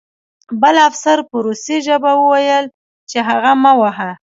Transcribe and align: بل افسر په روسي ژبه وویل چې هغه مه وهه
بل 0.61 0.75
افسر 0.89 1.17
په 1.29 1.35
روسي 1.45 1.77
ژبه 1.87 2.11
وویل 2.17 2.65
چې 3.09 3.17
هغه 3.27 3.51
مه 3.63 3.71
وهه 3.79 4.11